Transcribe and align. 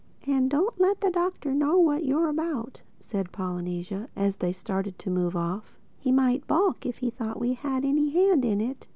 "And 0.25 0.49
don't 0.49 0.79
let 0.81 1.01
the 1.01 1.11
Doctor 1.11 1.53
know 1.53 1.77
what 1.77 2.03
you're 2.03 2.27
about," 2.27 2.81
said 2.99 3.31
Polynesia 3.31 4.09
as 4.15 4.37
they 4.37 4.51
started 4.51 4.97
to 4.97 5.11
move 5.11 5.35
off. 5.35 5.77
"He 5.99 6.11
might 6.11 6.47
balk 6.47 6.87
if 6.87 6.97
he 6.97 7.11
thought 7.11 7.39
we 7.39 7.53
had 7.53 7.85
any 7.85 8.09
hand 8.09 8.43
in 8.43 8.61
it. 8.61 8.87